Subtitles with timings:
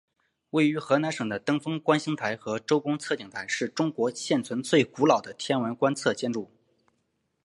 [0.49, 6.49] 位于河南省的登封观星台和周公测景台是中国现存最古老的天文观测建筑。